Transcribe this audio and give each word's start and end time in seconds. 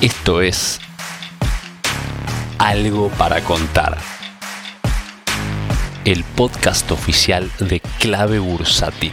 Esto 0.00 0.40
es 0.42 0.78
Algo 2.60 3.08
para 3.18 3.40
contar. 3.40 3.96
El 6.04 6.22
podcast 6.36 6.88
oficial 6.92 7.50
de 7.58 7.80
Clave 7.98 8.38
Bursati. 8.38 9.10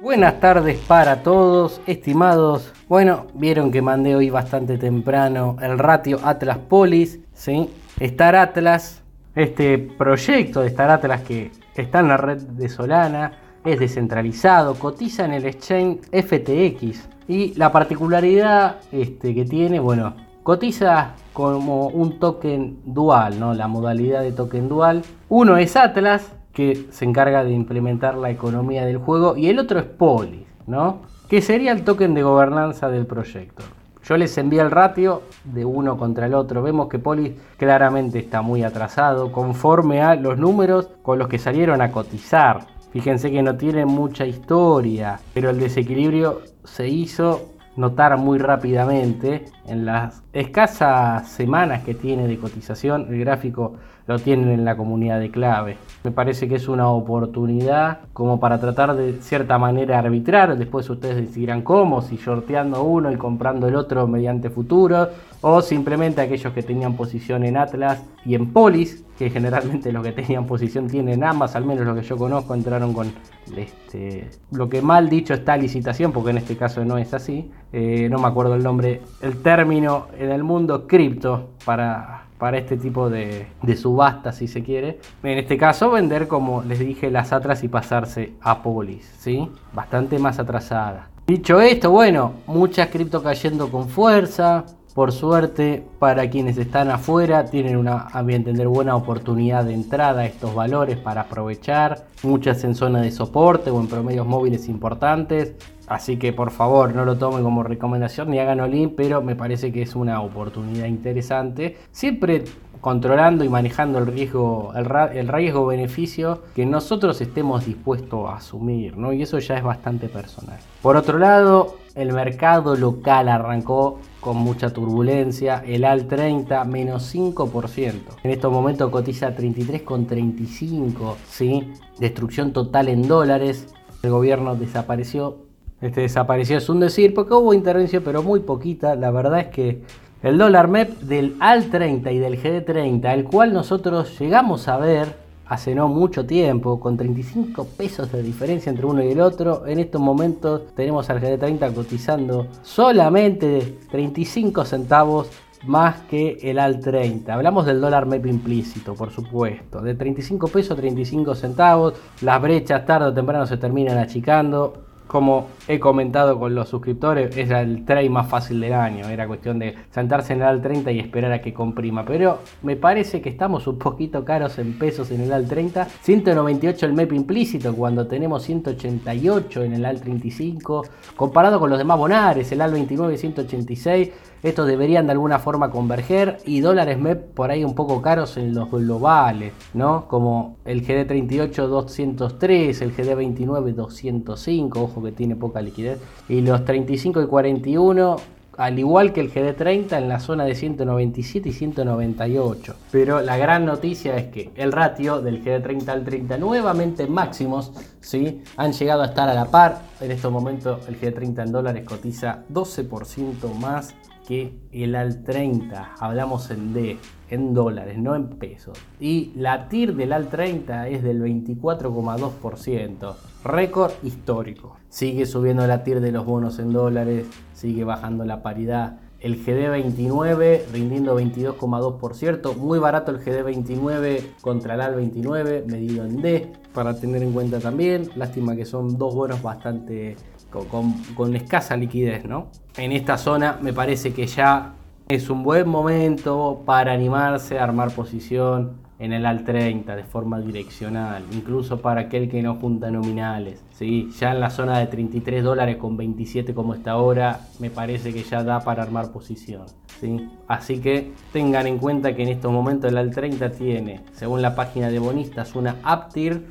Buenas 0.00 0.38
tardes 0.38 0.78
para 0.78 1.24
todos, 1.24 1.80
estimados. 1.88 2.72
Bueno, 2.88 3.26
vieron 3.34 3.72
que 3.72 3.82
mandé 3.82 4.14
hoy 4.14 4.30
bastante 4.30 4.78
temprano 4.78 5.56
el 5.60 5.80
ratio 5.80 6.20
Atlas 6.22 6.58
Polis, 6.58 7.18
¿sí? 7.32 7.68
Star 7.98 8.36
Atlas, 8.36 9.02
este 9.34 9.78
proyecto 9.78 10.60
de 10.60 10.68
Star 10.68 10.90
Atlas 10.90 11.22
que 11.22 11.50
está 11.74 11.98
en 11.98 12.06
la 12.06 12.16
red 12.18 12.38
de 12.38 12.68
Solana, 12.68 13.40
es 13.64 13.80
descentralizado, 13.80 14.74
cotiza 14.74 15.24
en 15.24 15.32
el 15.32 15.46
exchange 15.46 16.00
FTX 16.12 17.08
y 17.28 17.54
la 17.54 17.72
particularidad 17.72 18.76
este, 18.92 19.34
que 19.34 19.44
tiene, 19.44 19.80
bueno, 19.80 20.14
cotiza 20.42 21.14
como 21.32 21.88
un 21.88 22.18
token 22.18 22.78
dual, 22.84 23.40
¿no? 23.40 23.54
La 23.54 23.66
modalidad 23.66 24.22
de 24.22 24.32
token 24.32 24.68
dual. 24.68 25.02
Uno 25.28 25.56
es 25.56 25.76
Atlas, 25.76 26.32
que 26.52 26.86
se 26.90 27.04
encarga 27.04 27.42
de 27.42 27.52
implementar 27.52 28.16
la 28.16 28.30
economía 28.30 28.84
del 28.84 28.98
juego, 28.98 29.36
y 29.36 29.48
el 29.48 29.58
otro 29.58 29.80
es 29.80 29.86
Polis, 29.86 30.46
¿no? 30.66 31.00
Que 31.28 31.40
sería 31.40 31.72
el 31.72 31.82
token 31.82 32.14
de 32.14 32.22
gobernanza 32.22 32.88
del 32.88 33.06
proyecto. 33.06 33.64
Yo 34.04 34.18
les 34.18 34.36
envié 34.36 34.60
el 34.60 34.70
ratio 34.70 35.22
de 35.44 35.64
uno 35.64 35.96
contra 35.96 36.26
el 36.26 36.34
otro. 36.34 36.62
Vemos 36.62 36.88
que 36.88 36.98
Polis 36.98 37.32
claramente 37.56 38.18
está 38.18 38.42
muy 38.42 38.62
atrasado 38.62 39.32
conforme 39.32 40.02
a 40.02 40.14
los 40.14 40.36
números 40.38 40.90
con 41.02 41.18
los 41.18 41.26
que 41.26 41.38
salieron 41.38 41.80
a 41.80 41.90
cotizar. 41.90 42.73
Fíjense 42.94 43.32
que 43.32 43.42
no 43.42 43.56
tiene 43.56 43.86
mucha 43.86 44.24
historia, 44.24 45.18
pero 45.32 45.50
el 45.50 45.58
desequilibrio 45.58 46.42
se 46.62 46.86
hizo 46.86 47.50
notar 47.74 48.16
muy 48.18 48.38
rápidamente 48.38 49.46
en 49.66 49.84
las 49.86 50.22
escasas 50.32 51.28
semanas 51.28 51.82
que 51.84 51.94
tiene 51.94 52.26
de 52.26 52.38
cotización. 52.38 53.06
El 53.08 53.20
gráfico 53.20 53.74
lo 54.06 54.18
tienen 54.18 54.50
en 54.50 54.64
la 54.64 54.76
comunidad 54.76 55.18
de 55.18 55.30
clave. 55.30 55.76
Me 56.02 56.10
parece 56.10 56.48
que 56.48 56.56
es 56.56 56.68
una 56.68 56.88
oportunidad 56.88 58.00
como 58.12 58.38
para 58.38 58.60
tratar 58.60 58.94
de 58.94 59.14
cierta 59.22 59.58
manera 59.58 59.98
arbitrar. 59.98 60.58
Después 60.58 60.88
ustedes 60.90 61.16
decidirán 61.16 61.62
cómo, 61.62 62.02
si 62.02 62.18
sorteando 62.18 62.82
uno 62.82 63.10
y 63.10 63.16
comprando 63.16 63.66
el 63.66 63.76
otro 63.76 64.06
mediante 64.06 64.50
futuro, 64.50 65.08
o 65.40 65.62
simplemente 65.62 66.20
aquellos 66.20 66.52
que 66.52 66.62
tenían 66.62 66.94
posición 66.94 67.44
en 67.44 67.56
Atlas 67.56 68.02
y 68.24 68.34
en 68.34 68.52
Polis, 68.52 69.04
que 69.18 69.30
generalmente 69.30 69.92
los 69.92 70.02
que 70.02 70.12
tenían 70.12 70.46
posición 70.46 70.88
tienen 70.88 71.24
ambas, 71.24 71.56
al 71.56 71.64
menos 71.64 71.86
los 71.86 71.96
que 71.96 72.02
yo 72.02 72.16
conozco, 72.16 72.54
entraron 72.54 72.92
con 72.92 73.12
este, 73.56 74.28
lo 74.50 74.68
que 74.68 74.82
mal 74.82 75.08
dicho 75.08 75.34
está 75.34 75.56
licitación, 75.56 76.12
porque 76.12 76.30
en 76.30 76.38
este 76.38 76.56
caso 76.56 76.84
no 76.84 76.98
es 76.98 77.14
así. 77.14 77.50
Eh, 77.72 78.08
no 78.10 78.18
me 78.18 78.28
acuerdo 78.28 78.54
el 78.54 78.62
nombre, 78.62 79.02
el 79.20 79.42
término 79.42 79.53
en 79.60 80.30
el 80.30 80.42
mundo 80.42 80.86
cripto 80.86 81.50
para 81.64 82.24
para 82.38 82.58
este 82.58 82.76
tipo 82.76 83.08
de, 83.08 83.46
subasta, 83.74 84.30
si 84.32 84.48
se 84.48 84.62
quiere. 84.62 84.98
En 85.22 85.38
este 85.38 85.56
caso, 85.56 85.90
vender, 85.90 86.28
como 86.28 86.62
les 86.62 86.78
dije, 86.78 87.10
las 87.10 87.32
atras 87.32 87.64
y 87.64 87.68
pasarse 87.68 88.34
a 88.42 88.62
Polis, 88.62 89.10
¿sí? 89.18 89.48
Bastante 89.72 90.18
más 90.18 90.38
atrasada. 90.38 91.08
Dicho 91.26 91.60
esto, 91.60 91.90
bueno, 91.90 92.32
muchas 92.46 92.88
cripto 92.88 93.22
cayendo 93.22 93.70
con 93.70 93.88
fuerza. 93.88 94.64
Por 94.94 95.10
suerte, 95.10 95.84
para 95.98 96.28
quienes 96.28 96.56
están 96.56 96.90
afuera, 96.90 97.46
tienen 97.46 97.76
una, 97.76 98.08
a 98.12 98.22
mi 98.22 98.34
entender, 98.34 98.68
buena 98.68 98.94
oportunidad 98.94 99.64
de 99.64 99.74
entrada 99.74 100.20
a 100.20 100.26
estos 100.26 100.54
valores 100.54 100.98
para 100.98 101.22
aprovechar. 101.22 102.04
Muchas 102.22 102.62
en 102.62 102.74
zona 102.74 103.00
de 103.00 103.10
soporte 103.10 103.70
o 103.70 103.80
en 103.80 103.88
promedios 103.88 104.26
móviles 104.26 104.68
importantes. 104.68 105.54
Así 105.86 106.16
que 106.16 106.32
por 106.32 106.50
favor 106.50 106.94
no 106.94 107.04
lo 107.04 107.16
tomen 107.18 107.42
como 107.42 107.62
recomendación 107.62 108.30
ni 108.30 108.38
hagan 108.38 108.60
all 108.60 108.92
pero 108.96 109.22
me 109.22 109.36
parece 109.36 109.72
que 109.72 109.82
es 109.82 109.94
una 109.94 110.20
oportunidad 110.20 110.86
interesante. 110.86 111.76
Siempre 111.92 112.44
controlando 112.84 113.44
y 113.44 113.48
manejando 113.48 113.98
el 113.98 114.06
riesgo, 114.06 114.74
el, 114.74 115.26
riesgo 115.28 115.64
beneficio 115.64 116.42
que 116.54 116.66
nosotros 116.66 117.18
estemos 117.22 117.64
dispuestos 117.64 118.28
a 118.28 118.36
asumir, 118.36 118.98
¿no? 118.98 119.14
Y 119.14 119.22
eso 119.22 119.38
ya 119.38 119.56
es 119.56 119.64
bastante 119.64 120.10
personal. 120.10 120.58
Por 120.82 120.98
otro 120.98 121.18
lado, 121.18 121.76
el 121.94 122.12
mercado 122.12 122.76
local 122.76 123.30
arrancó 123.30 124.00
con 124.20 124.36
mucha 124.36 124.68
turbulencia, 124.68 125.64
el 125.66 125.82
AL 125.86 126.06
30 126.06 126.62
menos 126.64 127.14
5%. 127.14 127.92
En 128.22 128.30
estos 128.30 128.52
momentos 128.52 128.90
cotiza 128.90 129.34
33,35, 129.34 131.14
¿sí? 131.26 131.72
Destrucción 131.98 132.52
total 132.52 132.88
en 132.88 133.08
dólares. 133.08 133.74
El 134.02 134.10
gobierno 134.10 134.56
desapareció 134.56 135.43
este 135.86 136.02
desapareció 136.02 136.58
es 136.58 136.68
un 136.68 136.80
decir, 136.80 137.14
porque 137.14 137.34
hubo 137.34 137.52
intervención, 137.52 138.02
pero 138.04 138.22
muy 138.22 138.40
poquita. 138.40 138.94
La 138.94 139.10
verdad 139.10 139.40
es 139.40 139.46
que 139.48 139.82
el 140.22 140.38
dólar 140.38 140.68
MEP 140.68 141.00
del 141.00 141.36
AL 141.40 141.70
30 141.70 142.10
y 142.10 142.18
del 142.18 142.42
GD30, 142.42 143.12
el 143.12 143.24
cual 143.24 143.52
nosotros 143.52 144.18
llegamos 144.18 144.68
a 144.68 144.78
ver 144.78 145.24
hace 145.46 145.74
no 145.74 145.88
mucho 145.88 146.24
tiempo, 146.24 146.80
con 146.80 146.96
35 146.96 147.66
pesos 147.76 148.10
de 148.10 148.22
diferencia 148.22 148.70
entre 148.70 148.86
uno 148.86 149.02
y 149.02 149.10
el 149.10 149.20
otro, 149.20 149.66
en 149.66 149.78
estos 149.78 150.00
momentos 150.00 150.74
tenemos 150.74 151.10
al 151.10 151.20
GD30 151.20 151.74
cotizando 151.74 152.46
solamente 152.62 153.78
35 153.90 154.64
centavos 154.64 155.28
más 155.66 156.00
que 156.02 156.38
el 156.42 156.58
AL 156.58 156.80
30. 156.80 157.32
Hablamos 157.32 157.66
del 157.66 157.80
dólar 157.80 158.06
MEP 158.06 158.26
implícito, 158.26 158.94
por 158.94 159.10
supuesto. 159.10 159.80
De 159.80 159.94
35 159.94 160.48
pesos 160.48 160.72
a 160.72 160.76
35 160.76 161.34
centavos. 161.34 161.94
Las 162.22 162.40
brechas 162.40 162.84
tarde 162.84 163.08
o 163.08 163.14
temprano 163.14 163.46
se 163.46 163.56
terminan 163.56 163.98
achicando 163.98 164.84
como 165.06 165.48
he 165.68 165.78
comentado 165.78 166.38
con 166.38 166.54
los 166.54 166.68
suscriptores, 166.68 167.36
era 167.36 167.60
el 167.60 167.84
trade 167.84 168.08
más 168.08 168.28
fácil 168.28 168.60
del 168.60 168.72
año. 168.72 169.08
Era 169.08 169.26
cuestión 169.26 169.58
de 169.58 169.74
sentarse 169.90 170.32
en 170.32 170.40
el 170.40 170.48
AL 170.48 170.62
30 170.62 170.92
y 170.92 170.98
esperar 170.98 171.32
a 171.32 171.40
que 171.40 171.52
comprima. 171.52 172.04
Pero 172.04 172.40
me 172.62 172.76
parece 172.76 173.20
que 173.20 173.28
estamos 173.28 173.66
un 173.66 173.78
poquito 173.78 174.24
caros 174.24 174.58
en 174.58 174.78
pesos 174.78 175.10
en 175.10 175.20
el 175.20 175.32
AL 175.32 175.46
30. 175.46 175.86
198 176.02 176.86
el 176.86 176.92
MEP 176.94 177.12
implícito 177.12 177.74
cuando 177.74 178.06
tenemos 178.06 178.42
188 178.42 179.62
en 179.62 179.74
el 179.74 179.84
AL 179.84 180.00
35. 180.00 180.86
Comparado 181.16 181.60
con 181.60 181.70
los 181.70 181.78
demás 181.78 181.98
bonares, 181.98 182.50
el 182.52 182.60
AL 182.60 182.72
29 182.72 183.18
186 183.18 184.10
estos 184.44 184.68
deberían 184.68 185.06
de 185.06 185.12
alguna 185.12 185.38
forma 185.38 185.70
converger 185.70 186.36
y 186.44 186.60
dólares 186.60 186.98
MEP 186.98 187.32
por 187.32 187.50
ahí 187.50 187.64
un 187.64 187.74
poco 187.74 188.02
caros 188.02 188.36
en 188.36 188.54
los 188.54 188.70
globales, 188.70 189.54
¿no? 189.72 190.06
Como 190.06 190.58
el 190.66 190.86
GD38 190.86 191.66
203, 191.66 192.82
el 192.82 192.94
GD29 192.94 193.72
205, 193.72 194.82
ojo 194.82 195.02
que 195.02 195.12
tiene 195.12 195.34
poca 195.34 195.62
liquidez, 195.62 195.98
y 196.28 196.42
los 196.42 196.62
35 196.64 197.22
y 197.22 197.26
41 197.26 198.16
al 198.56 198.78
igual 198.78 199.12
que 199.12 199.20
el 199.20 199.32
GD30 199.32 199.98
en 199.98 200.08
la 200.08 200.20
zona 200.20 200.44
de 200.44 200.54
197 200.54 201.48
y 201.48 201.52
198. 201.52 202.76
Pero 202.92 203.20
la 203.20 203.36
gran 203.36 203.64
noticia 203.64 204.16
es 204.16 204.26
que 204.26 204.52
el 204.54 204.72
ratio 204.72 205.20
del 205.20 205.42
GD30 205.44 205.88
al 205.88 206.04
30 206.04 206.38
nuevamente 206.38 207.06
máximos, 207.06 207.72
¿sí? 208.00 208.42
han 208.56 208.72
llegado 208.72 209.02
a 209.02 209.06
estar 209.06 209.28
a 209.28 209.34
la 209.34 209.46
par. 209.46 209.80
En 210.00 210.10
estos 210.10 210.30
momentos 210.30 210.86
el 210.86 211.00
GD30 211.00 211.46
en 211.46 211.52
dólares 211.52 211.84
cotiza 211.84 212.44
12% 212.52 213.54
más 213.58 213.94
que 214.26 214.58
el 214.72 214.94
AL 214.94 215.22
30, 215.22 215.94
hablamos 215.98 216.50
en 216.50 216.72
D, 216.72 216.98
en 217.30 217.54
dólares, 217.54 217.98
no 217.98 218.14
en 218.14 218.28
pesos. 218.28 218.78
Y 219.00 219.32
la 219.36 219.68
TIR 219.68 219.94
del 219.94 220.12
AL 220.12 220.28
30 220.28 220.88
es 220.88 221.02
del 221.02 221.22
24,2%, 221.22 223.14
récord 223.44 223.92
histórico. 224.02 224.76
Sigue 224.88 225.26
subiendo 225.26 225.66
la 225.66 225.84
TIR 225.84 226.00
de 226.00 226.12
los 226.12 226.24
bonos 226.24 226.58
en 226.58 226.72
dólares, 226.72 227.26
sigue 227.52 227.84
bajando 227.84 228.24
la 228.24 228.42
paridad. 228.42 229.00
El 229.20 229.42
GD29 229.42 230.66
rindiendo 230.72 231.18
22,2%, 231.18 232.56
muy 232.56 232.78
barato 232.78 233.10
el 233.10 233.20
GD29 233.20 234.34
contra 234.42 234.74
el 234.74 234.82
AL 234.82 234.96
29, 234.96 235.64
medido 235.66 236.04
en 236.04 236.20
D, 236.20 236.52
para 236.74 236.98
tener 236.98 237.22
en 237.22 237.32
cuenta 237.32 237.58
también. 237.58 238.10
Lástima 238.16 238.54
que 238.54 238.66
son 238.66 238.98
dos 238.98 239.14
bonos 239.14 239.40
bastante 239.40 240.16
con, 240.60 241.36
escasa 241.36 241.76
liquidez, 241.76 242.24
¿no? 242.24 242.48
En 242.76 242.92
esta 242.92 243.18
zona 243.18 243.58
me 243.60 243.72
parece 243.72 244.12
que 244.12 244.26
ya 244.26 244.74
es 245.08 245.28
un 245.28 245.42
buen 245.42 245.68
momento 245.68 246.62
para 246.64 246.92
animarse 246.92 247.58
a 247.58 247.64
armar 247.64 247.90
posición 247.90 248.84
en 248.98 249.12
el 249.12 249.26
AL 249.26 249.44
30 249.44 249.96
de 249.96 250.04
forma 250.04 250.40
direccional, 250.40 251.24
incluso 251.32 251.80
para 251.80 252.02
aquel 252.02 252.28
que 252.28 252.42
no 252.42 252.56
junta 252.56 252.90
nominales. 252.90 253.62
¿sí? 253.72 254.10
Ya 254.18 254.32
en 254.32 254.40
la 254.40 254.50
zona 254.50 254.78
de 254.78 254.86
33 254.86 255.42
dólares 255.42 255.76
con 255.76 255.96
27 255.96 256.54
como 256.54 256.74
está 256.74 256.92
ahora, 256.92 257.40
me 257.58 257.70
parece 257.70 258.12
que 258.12 258.22
ya 258.22 258.44
da 258.44 258.60
para 258.60 258.82
armar 258.82 259.12
posición. 259.12 259.66
¿sí? 260.00 260.28
Así 260.46 260.78
que 260.78 261.12
tengan 261.32 261.66
en 261.66 261.78
cuenta 261.78 262.14
que 262.14 262.22
en 262.22 262.28
estos 262.28 262.52
momentos 262.52 262.90
el 262.90 262.98
AL 262.98 263.10
30 263.10 263.50
tiene, 263.50 264.00
según 264.12 264.42
la 264.42 264.54
página 264.54 264.88
de 264.88 265.00
bonistas, 265.00 265.56
una 265.56 265.76
uptier 265.84 266.42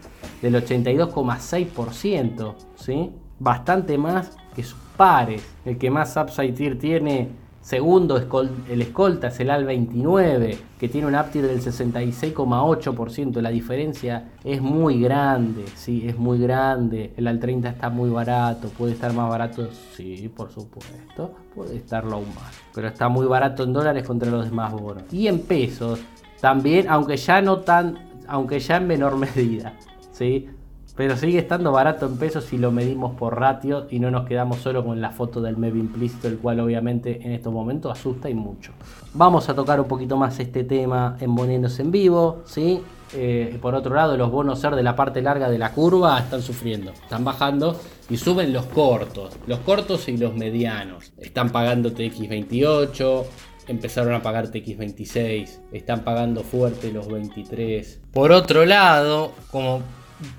del 0.42 0.56
82,6%. 0.56 2.56
¿sí? 2.76 3.12
Bastante 3.40 3.98
más 3.98 4.32
que 4.56 4.64
sus 4.64 4.80
pares. 4.98 5.44
El 5.66 5.78
que 5.78 5.90
más 5.90 6.16
upside 6.18 6.54
tier 6.54 6.78
tiene 6.78 7.30
Segundo, 7.64 8.18
el 8.18 8.82
escolta 8.82 9.28
es 9.28 9.40
el 9.40 9.50
AL 9.50 9.64
29, 9.64 10.58
que 10.78 10.90
tiene 10.90 11.08
un 11.08 11.16
aptir 11.16 11.48
del 11.48 11.62
66,8%. 11.62 13.40
La 13.40 13.52
diferencia 13.52 14.32
es 14.44 14.62
muy 14.62 15.00
grande, 15.00 15.64
sí, 15.74 16.04
es 16.06 16.18
muy 16.18 16.40
grande. 16.40 17.14
El 17.16 17.26
AL 17.26 17.40
30 17.40 17.70
está 17.70 17.90
muy 17.90 18.10
barato, 18.10 18.68
puede 18.68 18.92
estar 18.92 19.14
más 19.14 19.30
barato, 19.30 19.70
sí, 19.96 20.30
por 20.36 20.52
supuesto, 20.52 21.36
puede 21.56 21.78
estarlo 21.78 22.18
aún 22.18 22.36
más. 22.36 22.54
Pero 22.76 22.90
está 22.90 23.08
muy 23.08 23.28
barato 23.28 23.64
en 23.64 23.72
dólares 23.72 24.06
contra 24.06 24.30
los 24.30 24.44
demás 24.44 24.74
bonos. 24.74 25.04
Y 25.14 25.28
en 25.28 25.40
pesos, 25.40 26.02
también, 26.42 26.90
aunque 26.90 27.16
ya 27.16 27.42
no 27.42 27.60
tan, 27.60 27.98
aunque 28.28 28.60
ya 28.60 28.76
en 28.76 28.88
menor 28.88 29.16
medida, 29.38 29.78
sí. 30.12 30.50
Pero 30.96 31.18
sigue 31.18 31.40
estando 31.40 31.72
barato 31.72 32.06
en 32.06 32.18
pesos 32.18 32.46
si 32.46 32.58
lo 32.58 32.72
medimos 32.72 33.16
por 33.16 33.40
ratio 33.40 33.88
y 33.90 34.00
no 34.00 34.12
nos 34.12 34.28
quedamos 34.28 34.60
solo 34.60 34.86
con 34.86 35.02
la 35.02 35.10
foto 35.10 35.42
del 35.42 35.58
MEV 35.58 35.78
implícito, 35.78 36.28
el 36.28 36.38
cual 36.38 36.60
obviamente 36.60 37.20
en 37.24 37.32
estos 37.32 37.52
momentos 37.52 37.92
asusta 37.92 38.30
y 38.30 38.36
mucho. 38.36 38.74
Vamos 39.14 39.50
a 39.50 39.56
tocar 39.56 39.80
un 39.80 39.88
poquito 39.88 40.18
más 40.18 40.40
este 40.40 40.64
tema 40.64 41.18
en 41.20 41.34
Bonenos 41.34 41.80
en 41.80 41.90
vivo, 41.90 42.44
¿sí? 42.46 42.82
Eh, 43.16 43.58
por 43.62 43.76
otro 43.76 43.94
lado, 43.94 44.18
los 44.18 44.32
bonos 44.32 44.60
ser 44.60 44.76
de 44.76 44.84
la 44.84 44.96
parte 44.96 45.22
larga 45.22 45.50
de 45.50 45.60
la 45.60 45.72
curva 45.72 46.20
están 46.20 46.42
sufriendo, 46.42 46.92
están 46.92 47.24
bajando 47.24 47.80
y 48.10 48.18
suben 48.18 48.52
los 48.54 48.66
cortos, 48.66 49.36
los 49.46 49.60
cortos 49.60 50.08
y 50.10 50.18
los 50.18 50.36
medianos. 50.36 51.14
Están 51.18 51.52
pagando 51.52 51.92
TX28, 51.92 53.24
empezaron 53.68 54.14
a 54.14 54.22
pagar 54.22 54.52
TX26, 54.52 55.60
están 55.72 56.04
pagando 56.04 56.42
fuerte 56.42 56.92
los 56.92 57.08
23. 57.08 58.02
Por 58.12 58.32
otro 58.32 58.66
lado, 58.66 59.32
como 59.52 59.82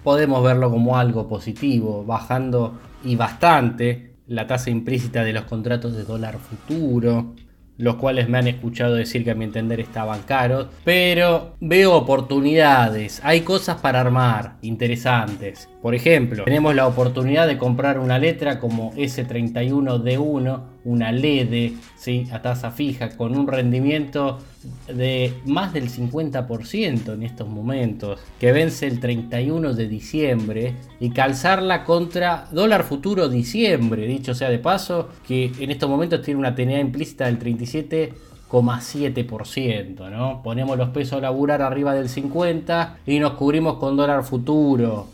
podemos 0.03 0.43
verlo 0.43 0.71
como 0.71 0.97
algo 0.97 1.29
positivo, 1.29 2.05
bajando 2.05 2.79
y 3.05 3.17
bastante 3.17 4.15
la 4.27 4.47
tasa 4.47 4.71
implícita 4.71 5.23
de 5.23 5.33
los 5.33 5.45
contratos 5.45 5.95
de 5.95 6.05
dólar 6.05 6.39
futuro, 6.39 7.35
los 7.77 7.97
cuales 7.97 8.29
me 8.29 8.39
han 8.39 8.47
escuchado 8.47 8.95
decir 8.95 9.25
que 9.25 9.33
a 9.33 9.35
mi 9.35 9.45
entender 9.45 9.81
estaban 9.81 10.23
caros, 10.23 10.69
pero 10.85 11.55
veo 11.61 11.95
oportunidades, 11.95 13.21
hay 13.25 13.41
cosas 13.41 13.81
para 13.81 14.01
armar 14.01 14.57
interesantes. 14.63 15.69
Por 15.83 15.95
ejemplo, 15.95 16.45
tenemos 16.45 16.75
la 16.75 16.87
oportunidad 16.87 17.47
de 17.47 17.59
comprar 17.59 17.99
una 17.99 18.19
letra 18.19 18.61
como 18.61 18.93
S31D1, 18.93 20.61
una 20.85 21.13
LED 21.13 21.73
¿sí? 21.97 22.27
a 22.33 22.41
tasa 22.43 22.71
fija 22.71 23.17
con 23.17 23.37
un 23.37 23.47
rendimiento 23.47 24.39
de 24.87 25.35
más 25.47 25.73
del 25.73 25.89
50% 25.91 27.15
en 27.15 27.23
estos 27.23 27.49
momentos, 27.49 28.21
que 28.39 28.53
vence 28.53 28.87
el 28.87 29.01
31 29.01 29.73
de 29.75 29.89
diciembre 29.89 30.75
y 31.01 31.09
calzarla 31.11 31.85
contra 31.85 32.47
dólar 32.51 32.85
futuro 32.85 33.29
diciembre, 33.29 34.07
dicho 34.07 34.35
sea 34.35 34.51
de 34.51 34.59
paso, 34.59 35.09
que 35.27 35.53
en 35.59 35.71
estos 35.71 35.91
momentos 35.91 36.23
tiene 36.23 36.41
una 36.41 36.55
tenida 36.55 36.81
implícita 36.81 37.27
del 37.27 37.39
37,7%, 37.39 40.11
¿no? 40.11 40.43
Ponemos 40.43 40.79
los 40.79 40.89
pesos 40.91 41.19
a 41.19 41.21
laburar 41.21 41.63
arriba 41.63 41.95
del 41.95 42.09
50 42.09 42.99
y 43.07 43.19
nos 43.19 43.35
cubrimos 43.35 43.77
con 43.77 43.97
dólar 43.97 44.25
futuro 44.25 45.09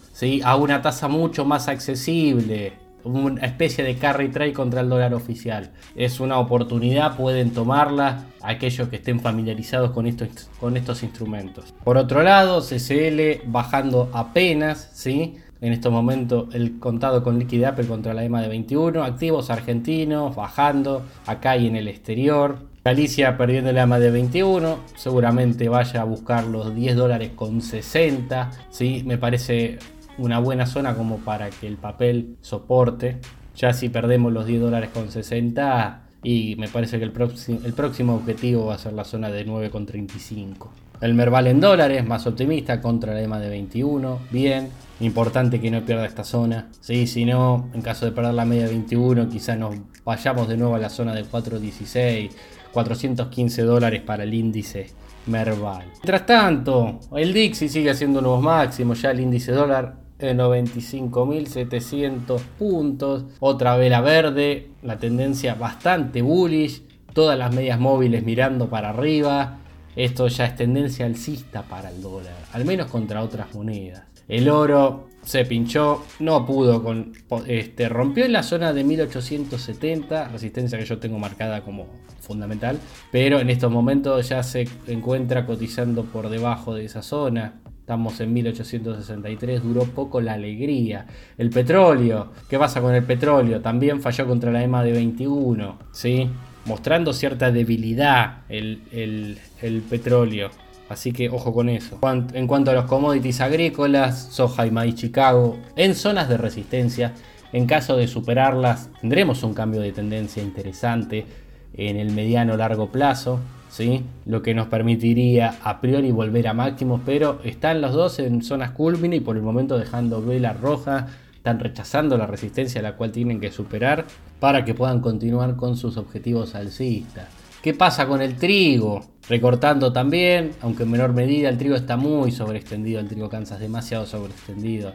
a 0.44 0.56
una 0.56 0.82
tasa 0.82 1.08
mucho 1.08 1.44
más 1.44 1.69
accesible, 1.69 2.72
una 3.05 3.44
especie 3.44 3.85
de 3.85 3.97
carry 3.97 4.29
trade 4.29 4.52
contra 4.52 4.81
el 4.81 4.88
dólar 4.88 5.14
oficial. 5.14 5.70
Es 5.94 6.20
una 6.20 6.38
oportunidad, 6.38 7.17
pueden 7.17 7.50
tomarla 7.50 8.26
aquellos 8.43 8.88
que 8.88 8.97
estén 8.97 9.20
familiarizados 9.20 9.91
con 9.91 10.06
estos, 10.06 10.50
con 10.58 10.76
estos 10.76 11.02
instrumentos. 11.02 11.75
Por 11.85 11.97
otro 11.97 12.23
lado, 12.23 12.61
CCL 12.61 13.47
bajando 13.47 14.11
apenas, 14.12 14.91
¿sí? 14.93 15.37
En 15.61 15.75
estos 15.75 15.93
momentos 15.93 16.55
el 16.55 16.79
contado 16.79 17.23
con 17.23 17.38
liquidez 17.38 17.69
Apple 17.69 17.87
contra 17.87 18.14
la 18.14 18.25
EMA 18.25 18.41
de 18.41 18.49
21, 18.49 19.05
activos 19.05 19.50
argentinos 19.50 20.35
bajando 20.35 21.03
acá 21.26 21.56
y 21.58 21.67
en 21.67 21.76
el 21.76 21.87
exterior. 21.87 22.70
Galicia 22.82 23.37
perdiendo 23.37 23.70
la 23.73 23.82
EMA 23.82 23.99
de 23.99 24.11
21, 24.11 24.79
seguramente 24.96 25.69
vaya 25.69 26.00
a 26.00 26.05
buscar 26.05 26.46
los 26.46 26.75
10 26.75 26.96
dólares 26.96 27.32
con 27.37 27.61
60, 27.61 28.50
¿sí? 28.70 29.03
Me 29.05 29.19
parece 29.19 29.79
una 30.20 30.38
buena 30.38 30.67
zona 30.67 30.94
como 30.94 31.19
para 31.19 31.50
que 31.50 31.67
el 31.67 31.76
papel 31.76 32.37
soporte. 32.40 33.19
Ya 33.56 33.72
si 33.72 33.88
perdemos 33.88 34.32
los 34.32 34.46
10 34.46 34.61
dólares 34.61 34.90
con 34.93 35.11
60 35.11 36.02
y 36.22 36.56
me 36.56 36.69
parece 36.69 36.99
que 36.99 37.05
el, 37.05 37.12
próximo, 37.12 37.61
el 37.64 37.72
próximo 37.72 38.14
objetivo 38.14 38.67
va 38.67 38.75
a 38.75 38.78
ser 38.78 38.93
la 38.93 39.05
zona 39.05 39.31
de 39.31 39.46
9,35. 39.46 40.69
El 41.00 41.14
Merval 41.14 41.46
en 41.46 41.61
dólares, 41.61 42.05
más 42.05 42.26
optimista 42.26 42.81
contra 42.81 43.14
la 43.14 43.22
EMA 43.22 43.40
de 43.40 43.49
21. 43.49 44.19
Bien, 44.31 44.69
importante 45.00 45.58
que 45.58 45.70
no 45.70 45.82
pierda 45.82 46.05
esta 46.05 46.25
zona. 46.25 46.69
Sí, 46.81 47.06
si 47.06 47.25
no, 47.25 47.70
en 47.72 47.81
caso 47.81 48.05
de 48.05 48.12
perder 48.12 48.34
la 48.34 48.44
media 48.44 48.64
de 48.64 48.72
21, 48.72 49.31
quizás 49.31 49.58
nos 49.58 49.76
vayamos 50.05 50.46
de 50.49 50.58
nuevo 50.58 50.75
a 50.75 50.78
la 50.78 50.90
zona 50.90 51.14
de 51.14 51.25
4,16. 51.25 52.31
415 52.72 53.62
dólares 53.62 54.02
para 54.02 54.25
el 54.25 54.34
índice 54.34 54.88
Merval. 55.26 55.87
Mientras 55.87 56.26
tanto, 56.26 57.00
el 57.17 57.32
Dixie 57.32 57.69
sigue 57.69 57.90
haciendo 57.90 58.20
nuevos 58.20 58.43
máximos. 58.43 59.00
Ya 59.02 59.11
el 59.11 59.20
índice 59.20 59.52
dólar 59.52 59.96
95.700 60.20 62.40
puntos. 62.58 63.25
Otra 63.40 63.76
vela 63.76 64.00
verde, 64.00 64.70
la 64.82 64.99
tendencia 64.99 65.55
bastante 65.55 66.22
bullish. 66.22 66.82
Todas 67.12 67.37
las 67.38 67.55
medias 67.55 67.78
móviles 67.81 68.25
mirando 68.25 68.70
para 68.70 68.90
arriba. 68.90 69.58
Esto 69.96 70.28
ya 70.28 70.46
es 70.46 70.56
tendencia 70.56 71.06
alcista 71.06 71.62
para 71.62 71.90
el 71.90 72.00
dólar, 72.00 72.37
al 72.52 72.64
menos 72.64 72.87
contra 72.87 73.22
otras 73.22 73.52
monedas. 73.55 74.05
El 74.28 74.49
oro 74.49 75.08
se 75.25 75.44
pinchó, 75.44 76.05
no 76.20 76.46
pudo 76.46 76.84
con 76.84 77.12
este 77.46 77.88
rompió 77.88 78.25
en 78.25 78.32
la 78.32 78.44
zona 78.44 78.72
de 78.72 78.84
1870, 78.84 80.28
resistencia 80.28 80.78
que 80.78 80.84
yo 80.84 80.99
tengo 80.99 81.19
marcada 81.19 81.62
como 81.62 81.88
fundamental, 82.20 82.78
pero 83.11 83.40
en 83.40 83.50
estos 83.50 83.72
momentos 83.72 84.28
ya 84.28 84.44
se 84.44 84.69
encuentra 84.87 85.46
cotizando 85.46 86.05
por 86.05 86.28
debajo 86.28 86.75
de 86.75 86.84
esa 86.84 87.02
zona. 87.02 87.55
Estamos 87.91 88.21
en 88.21 88.33
1863, 88.33 89.65
duró 89.65 89.83
poco 89.83 90.21
la 90.21 90.35
alegría. 90.35 91.07
El 91.37 91.51
petróleo, 91.51 92.31
¿qué 92.49 92.57
pasa 92.57 92.81
con 92.81 92.95
el 92.95 93.03
petróleo? 93.03 93.61
También 93.63 94.01
falló 94.01 94.29
contra 94.29 94.53
la 94.53 94.63
EMA 94.63 94.85
de 94.85 94.93
21, 94.93 95.77
¿sí? 95.91 96.31
Mostrando 96.67 97.13
cierta 97.13 97.51
debilidad 97.51 98.43
el, 98.49 98.83
el, 98.93 99.83
petróleo. 99.91 100.51
Así 100.89 101.11
que 101.11 101.31
ojo 101.31 101.53
con 101.53 101.69
eso. 101.69 101.99
En 102.33 102.47
cuanto 102.47 102.71
a 102.71 102.75
los 102.75 102.85
commodities 102.85 103.41
agrícolas, 103.41 104.29
soja 104.31 104.69
y 104.69 104.71
maíz 104.71 104.95
Chicago, 104.95 105.59
en 105.75 105.97
zonas 105.97 106.29
de 106.29 106.37
resistencia, 106.37 107.15
en 107.53 107.67
caso 107.67 107.97
de 107.97 108.07
superarlas, 108.07 108.89
tendremos 109.01 109.43
un 109.43 109.53
cambio 109.53 109.81
de 109.81 109.91
tendencia 109.91 110.41
interesante 110.41 111.27
en 111.75 111.97
el 111.97 112.13
mediano 112.13 112.57
largo 112.57 112.93
plazo. 112.93 113.41
¿Sí? 113.70 114.05
lo 114.26 114.43
que 114.43 114.55
nos 114.55 114.67
permitiría 114.67 115.55
a 115.62 115.81
priori 115.81 116.11
volver 116.11 116.49
a 116.49 116.55
máximos, 116.55 117.00
pero 117.06 117.40
están 117.44 117.81
los 117.81 117.94
dos 117.94 118.19
en 118.19 118.43
zonas 118.43 118.72
culmine 118.72 119.17
y 119.17 119.20
por 119.20 119.37
el 119.37 119.43
momento 119.43 119.78
dejando 119.78 120.22
vela 120.22 120.52
roja, 120.52 121.06
están 121.34 121.58
rechazando 121.58 122.19
la 122.19 122.27
resistencia 122.27 122.81
a 122.81 122.82
la 122.82 122.96
cual 122.96 123.12
tienen 123.12 123.41
que 123.41 123.50
superar 123.50 124.05
para 124.41 124.65
que 124.65 124.74
puedan 124.74 125.00
continuar 125.00 125.56
con 125.56 125.77
sus 125.77 125.96
objetivos 125.96 126.55
alcistas. 126.55 127.29
¿Qué 127.62 127.72
pasa 127.74 128.06
con 128.06 128.20
el 128.20 128.36
trigo? 128.36 129.05
Recortando 129.29 129.93
también, 129.93 130.53
aunque 130.60 130.82
en 130.82 130.91
menor 130.91 131.12
medida 131.12 131.48
el 131.48 131.58
trigo 131.58 131.77
está 131.77 131.96
muy 131.96 132.32
sobreextendido, 132.32 133.00
el 133.00 133.08
trigo 133.08 133.29
Kansas 133.29 133.60
demasiado 133.60 134.06
sobreextendido. 134.06 134.93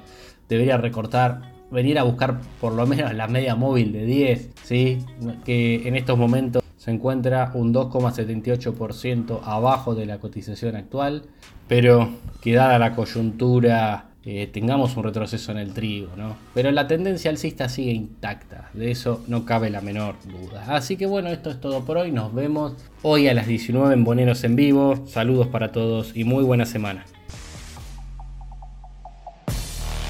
Debería 0.50 0.77
recortar, 0.77 1.53
venir 1.72 1.98
a 1.98 2.03
buscar 2.03 2.41
por 2.60 2.74
lo 2.74 2.86
menos 2.86 3.13
la 3.13 3.27
media 3.27 3.55
móvil 3.55 3.91
de 3.91 4.05
10, 4.05 4.50
¿sí? 4.63 5.00
que 5.46 5.88
en 5.88 5.96
estos 5.96 6.17
momentos 6.17 6.64
se 6.86 6.92
encuentra 6.92 7.50
un 7.56 7.74
2,78% 7.74 9.39
abajo 9.44 9.96
de 9.96 10.06
la 10.06 10.20
cotización 10.20 10.75
actual, 10.75 11.24
pero 11.68 12.10
que 12.42 12.54
dada 12.54 12.77
la 12.77 12.96
coyuntura 12.96 14.10
eh, 14.24 14.48
tengamos 14.54 14.96
un 14.96 15.04
retroceso 15.04 15.51
en 15.51 15.58
el 15.58 15.74
trigo, 15.74 16.10
¿no? 16.15 16.36
Pero 16.54 16.70
la 16.70 16.86
tendencia 16.86 17.32
alcista 17.32 17.70
sigue 17.70 17.92
intacta, 17.92 18.70
de 18.75 18.92
eso 18.92 19.24
no 19.25 19.46
cabe 19.46 19.72
la 19.72 19.82
menor 19.82 20.18
duda. 20.25 20.63
Así 20.75 20.96
que 20.96 21.08
bueno, 21.08 21.30
esto 21.30 21.50
es 21.50 21.60
todo 21.60 21.84
por 21.86 21.98
hoy, 21.98 22.12
nos 22.12 22.36
vemos 22.36 22.74
hoy 23.01 23.30
a 23.30 23.34
las 23.34 23.48
19 23.48 23.92
en 23.92 24.04
Boneros 24.04 24.44
en 24.44 24.56
vivo, 24.56 25.08
saludos 25.08 25.48
para 25.48 25.72
todos 25.72 26.15
y 26.15 26.24
muy 26.24 26.44
buena 26.44 26.68
semana. 26.68 27.04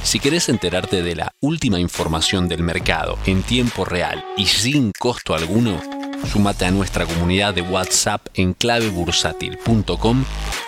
Si 0.04 0.20
querés 0.20 0.50
enterarte 0.50 1.02
de 1.04 1.16
la 1.16 1.32
última 1.42 1.80
información 1.80 2.50
del 2.50 2.64
mercado 2.64 3.18
en 3.26 3.44
tiempo 3.44 3.86
real 3.86 4.26
y 4.38 4.46
sin 4.46 4.92
costo 5.00 5.34
alguno, 5.34 5.80
Súmate 6.28 6.66
a 6.66 6.72
nuestra 6.72 7.06
comunidad 7.06 7.54
de 7.54 7.62
WhatsApp 7.62 8.28
en 8.34 8.54
clavebursátil.com 8.54 10.26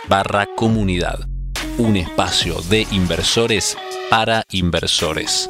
barra 0.08 0.48
comunidad. 0.56 1.28
Un 1.78 1.98
espacio 1.98 2.62
de 2.70 2.88
inversores 2.92 3.78
para 4.10 4.44
inversores. 4.52 5.50